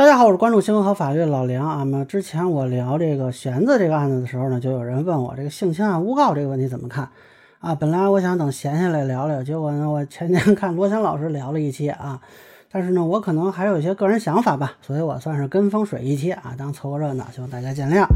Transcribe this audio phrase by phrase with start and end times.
[0.00, 1.76] 大家好，我是关注新闻和法律的老梁啊。
[1.80, 7.06] 那么之前我聊这个弦子这个案子的时候呢，就有人问我这个性侵案诬告这个问题怎么看
[7.58, 7.74] 啊？
[7.74, 12.18] 本来我想等闲下来聊聊，结果呢，我前天看罗翔老师聊了一期啊，
[12.72, 18.06] 但是呢，我可能还有一些个人想法吧，所以我算是跟风水一期啊，当凑个热闹，希望大家见谅。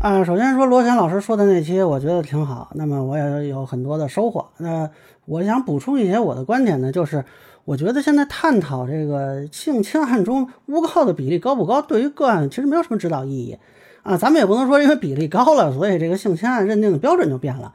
[0.00, 4.48] 啊，首先说罗翔老师说的那期，我觉得挺好，那么我也有很多的收获。
[4.56, 4.88] 那
[5.26, 7.22] 我想补充一些我的观点呢，就是。
[7.64, 13.56] 我觉得现在探讨这个性侵案中诬告的比例高不高，对于个案其实没有什么指导意义
[14.02, 14.16] 啊。
[14.16, 17.72] 咱们也不能说因为比例高了，所以这个性侵案认定的标准就变了。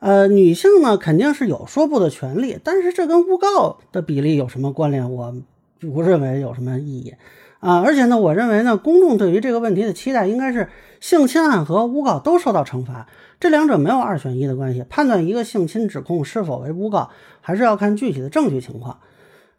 [0.00, 5.12] 呃，女性呢肯定是有说不的权利，但是这跟诬告的比例有什么关联？
[5.12, 5.34] 我
[5.80, 7.14] 不认为有什么意义
[7.60, 7.80] 啊。
[7.80, 10.68] 而且呢，我认为呢，公众对于这个问题的期待应该是
[10.98, 13.06] 性侵案和诬告都受到惩罚，
[13.38, 14.84] 这两者没有二选一的关系。
[14.88, 17.10] 判断一个性侵指控是否为诬告，
[17.40, 18.98] 还是要看具体的证据情况。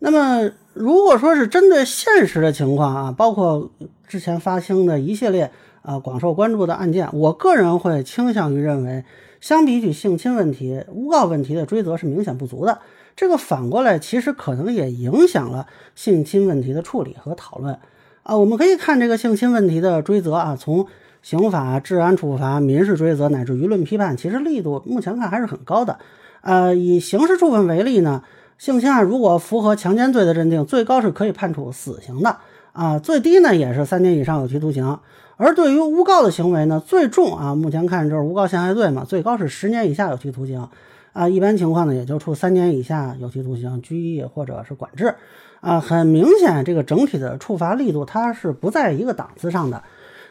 [0.02, 3.70] 那么，如果说是针对现实的情况啊，包括
[4.08, 9.04] 之前发生的一系列啊广受关注的案件，我个人会倾向于认为，
[9.42, 12.80] 相比起性侵问题，诬告问题的追责是明显不足的。
[13.14, 17.78] 这个反过来其实可能也影响了性侵问题的处理和讨论
[18.24, 18.38] 啊。
[18.38, 20.88] 我们可以看这个性侵问题的追责啊，从
[21.22, 26.00] 刑法、治安处罚、民事追责乃至舆论批判，其实力度目前看还是很高的。
[26.40, 28.24] 呃，以刑事处分为例呢。
[28.60, 32.36] 性侵案如果符合强奸罪的认定，最高是可以判处死刑的
[32.74, 35.00] 啊，最低呢也是三年以上有期徒刑。
[35.38, 40.68] 而对于诬告的行为呢，最重啊，目前看就是诬告陷害罪嘛，最高是十年以下有期徒刑
[41.14, 45.16] 啊，一般情况呢也就处三年以下有期徒刑、拘役或者是管制
[45.62, 45.80] 啊。
[45.80, 49.82] 很明显，这个整体的处罚力度它是不在一个档次上的。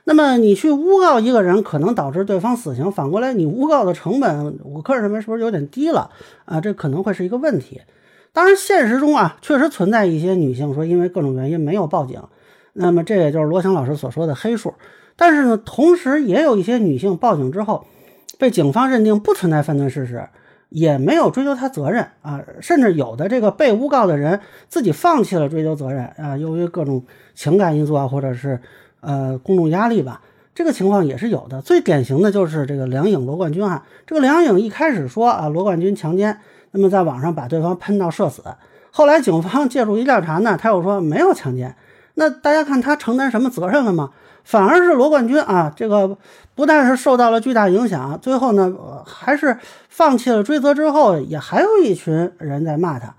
[0.05, 6.11] 那么你去诬告一个人，可能导致对方死刑，反过来你诬告的成本，我个人认为是不是有点低了
[6.45, 6.61] 啊？
[6.61, 7.81] 这可能会是一个问题。
[8.33, 12.21] 当然，现实中啊，确实存在一些女性说因为各种原因没有报警，
[12.75, 14.75] 那么这也就是罗翔老师所说的黑数。
[15.17, 17.85] 但是呢，同时也有一些女性报警之后，
[18.39, 20.29] 被警方认定不存在犯罪事实，
[20.69, 24.39] 也没有追究她责任啊，甚至有的这个被诬告的人
[24.69, 27.03] 自己放弃了追究责任啊，由于各种
[27.35, 28.61] 情感因素啊，或者是
[29.01, 30.21] 呃公众压力吧，
[30.55, 31.61] 这个情况也是有的。
[31.61, 36.39] 最典型的就是这个梁颖罗冠军案，这个梁颖一开始说啊，罗冠军强奸。
[36.71, 38.43] 那么在网上把对方喷到社死，
[38.91, 41.75] 后来警方介入一调查呢，他又说没有强奸。
[42.15, 44.11] 那大家看他承担什么责任了吗？
[44.45, 46.17] 反而是罗冠军啊，这个
[46.55, 48.75] 不但是受到了巨大影响，最后呢
[49.05, 49.57] 还是
[49.89, 53.15] 放弃了追责之后，也还有一群人在骂他。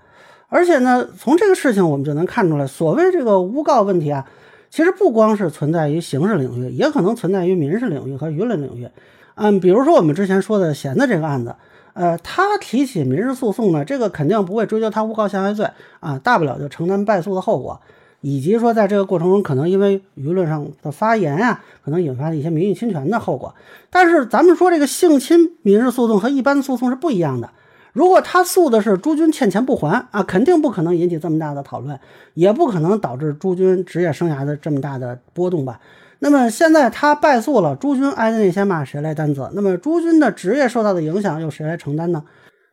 [0.48, 4.26] 而且呢，从这个事情我们就能看出来，所谓这个诬告问题啊，
[4.68, 8.88] 其实不光是存在于刑事领域，也可能存在于民事领域和舆论领域。
[9.36, 11.54] 嗯，比如说我们之前说的弦子这个案子。
[11.94, 15.68] 呃，他提起民事诉讼呢，这个肯定不会追究他诬告陷害罪
[16.00, 17.80] 啊，大不了就承担败诉的后果，
[18.20, 23.54] 以及说在这个过程中可能因为舆论上的发言呀，可能引发了一些名誉侵权的后果。
[23.90, 27.50] 但是咱们说这个性侵民事诉讼和一般诉讼是不一样的，
[27.92, 31.98] 如果他诉的是朱军欠钱不还啊，肯定不可能引起这么大的讨论，
[32.34, 35.80] 也不可能导致朱军职业生涯的这么大的波动吧。
[36.22, 39.50] 那么现在他败诉了，朱军挨的那些骂谁来担责？
[39.54, 42.22] 那么朱军的职业受到的影响由谁来承担呢？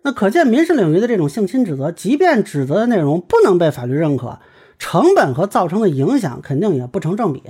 [0.03, 4.40] 那可见民事领域的这种性侵指责，即便指责的内容不能被法律认可，
[4.78, 7.41] 成本和造成的影响肯定也不成正比。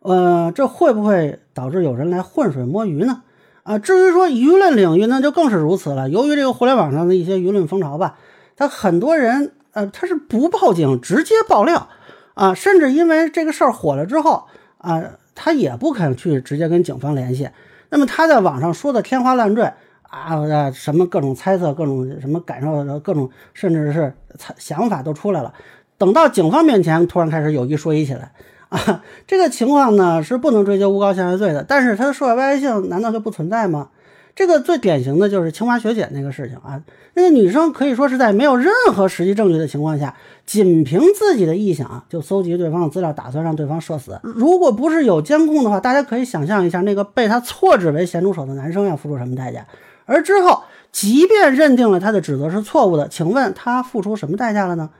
[0.00, 3.22] 呃，这会不会导致有人来浑水摸鱼呢？
[3.62, 6.08] 啊，至于说舆论领域，那就更是如此了。
[6.08, 8.18] 由于这个互联网上的一些舆论风潮吧，
[8.56, 11.88] 他很多人呃他是不报警直接爆料
[12.34, 14.42] 啊，甚至因为这个事儿火了之后
[14.78, 15.00] 啊。
[15.40, 17.48] 他也不肯去直接跟警方联系，
[17.90, 19.70] 那么他在网上说的天花乱坠
[20.02, 24.12] 啊，什么各种猜测、各种什么感受、各种甚至是
[24.56, 25.54] 想法都出来了。
[25.96, 28.32] 等到警方面前，突然开始有一说一起来
[28.68, 33.90] 啊，这个情况呢是不能追究诬告陷害罪的，但是他的社会危害性难道就不存在吗？
[34.38, 36.80] 这个最典型的就是清华学姐那个事情啊，
[37.14, 40.14] 那个女生可以说是在没有任何实际证据的情况下，
[40.46, 44.20] 仅凭自己的臆想就搜集对方的资料，打算让对方社死。
[44.22, 49.66] 如果不是有监控的话，大家可以想象一下，那个被她错指为咸猪手的男生要付出什么代价。
[50.06, 50.62] 而之后，
[50.92, 54.90] 即便认定了他的指责是错误的，请问他付出什么代价了呢？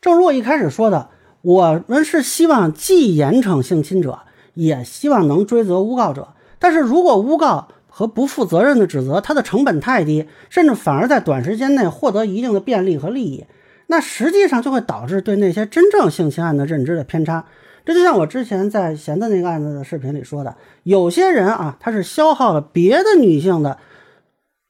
[0.00, 1.10] 正如我一开始说的，
[1.42, 4.18] 我们是希望既严惩性侵者，
[4.54, 6.30] 也希望能追责诬告者。
[6.58, 13.44] 但是如果诬告，和不负责任的指责，它的成本太低，甚至反而在短时间内获得一定的便利和利益，
[13.88, 17.44] 那实际上就会导致对那些真正性侵案的认知的偏差。
[17.84, 20.54] 这就像我之前在闲的那个案子的视频里说的，
[20.84, 23.76] 有些人啊，他是消耗了别的女性的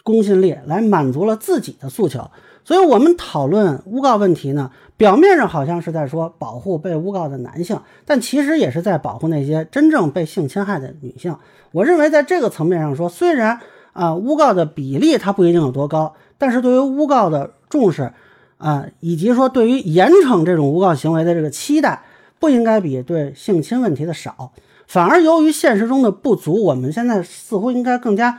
[0.02, 2.31] 公信力，来满足了自己的诉求，
[2.64, 11.37] 所以，我们讨论诬告问题呢，表面上好像是在说保护被诬告的男性，但其实也是在保护那些真正被性侵害的女性。
[11.73, 13.61] 我认为，在这个层面上说，虽然
[13.93, 18.12] 啊，诬告的比例它不一定有多高，但是对于诬告的重视
[18.58, 22.02] 啊，以及说对于严惩这种诬告行为的这个期待，
[22.38, 24.52] 不应该比对性侵问题的少。
[24.87, 28.38] 反而由于现实中的不足，我们现在似乎应该更加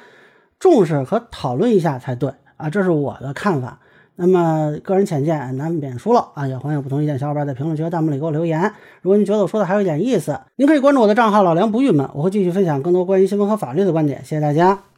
[0.62, 3.80] 重视和讨论一下才对啊，这是我的看法。
[4.16, 8.72] 那么个人浅见难免疏漏啊，也欢迎不同意见小伙伴在评论区和弹幕里给我留言。
[9.02, 14.20] 如果您觉得我说的还有一点意思，您可以关注我的账号老梁不郁闷，我会继续分享更多关于新闻和法律的观点。
[14.24, 14.91] 谢谢大家。